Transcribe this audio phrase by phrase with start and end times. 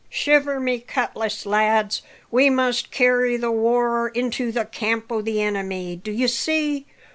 [0.09, 2.01] "Shiver my cutlass, lads!
[2.31, 6.87] we must carry the war into the camp o' the enemy, dye see'.